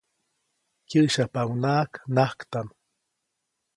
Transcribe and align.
Kyäsyapaʼuŋnaʼak 0.89 1.91
najktaʼm. 2.15 2.67